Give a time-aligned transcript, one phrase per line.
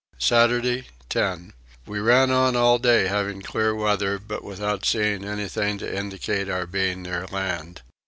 [0.17, 1.53] Saturday 10.
[1.85, 6.65] We ran on all day having clear weather but without seeing anything to indicate our
[6.65, 7.83] being near land.